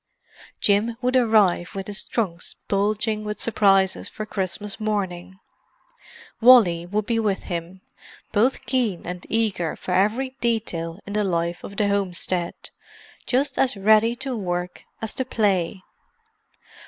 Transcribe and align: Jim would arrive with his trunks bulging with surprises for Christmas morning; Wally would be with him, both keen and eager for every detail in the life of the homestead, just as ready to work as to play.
Jim 0.59 0.97
would 0.99 1.15
arrive 1.15 1.75
with 1.75 1.85
his 1.85 2.03
trunks 2.03 2.55
bulging 2.67 3.23
with 3.23 3.39
surprises 3.39 4.09
for 4.09 4.25
Christmas 4.25 4.79
morning; 4.79 5.37
Wally 6.41 6.87
would 6.87 7.05
be 7.05 7.19
with 7.19 7.43
him, 7.43 7.81
both 8.31 8.65
keen 8.65 9.05
and 9.05 9.27
eager 9.29 9.75
for 9.75 9.91
every 9.91 10.31
detail 10.41 10.99
in 11.05 11.13
the 11.13 11.23
life 11.23 11.63
of 11.63 11.77
the 11.77 11.87
homestead, 11.87 12.55
just 13.27 13.59
as 13.59 13.77
ready 13.77 14.15
to 14.15 14.35
work 14.35 14.85
as 15.03 15.13
to 15.13 15.23
play. 15.23 15.83